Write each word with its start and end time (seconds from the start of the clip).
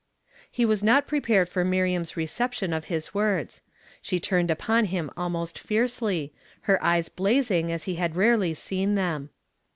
He 0.49 0.65
was 0.65 0.81
not 0.81 1.07
prepurcd 1.07 1.47
for 1.47 1.63
Miriam's 1.63 2.17
reception 2.17 2.73
of 2.73 2.85
his 2.85 3.13
words. 3.13 3.61
She 4.01 4.19
turned 4.19 4.49
\\\n)\\ 4.49 4.55
liim 4.57 5.13
almost 5.15 5.59
fiercely, 5.59 6.33
her 6.61 6.83
eyes 6.83 7.07
blazing 7.07 7.71
as 7.71 7.83
he 7.83 7.97
had 7.97 8.15
rarely 8.15 8.55
seen 8.55 8.95
them. 8.95 9.29